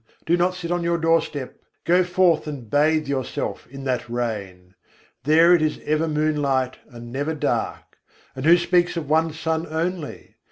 [0.25, 4.73] do not sit on your doorstep; go forth and bathe yourself in that rain!
[5.25, 7.99] There it is ever moonlight and never dark;
[8.35, 10.37] and who speaks of one sun only?